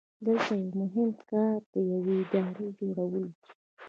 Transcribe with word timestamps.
دلته 0.25 0.53
یو 0.61 0.71
مهم 0.81 1.09
کار 1.29 1.57
د 1.73 1.75
یوې 1.91 2.15
ادارې 2.23 2.67
جوړول 2.79 3.25
دي. 3.33 3.37